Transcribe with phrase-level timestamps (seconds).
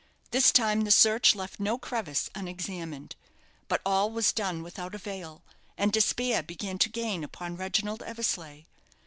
[0.31, 3.15] This time the search left no crevice unexamined.
[3.67, 5.43] But all was done without avail;
[5.77, 8.63] and despair began to gain upon Reginald Eversleigh.